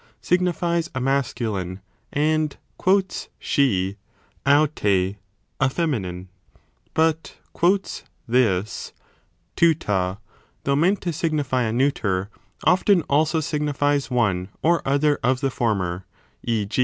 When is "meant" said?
10.75-11.01